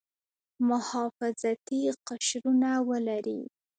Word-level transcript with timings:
محافظتي 0.69 1.81
قشرونه 2.07 2.71
ولري. 2.89 3.41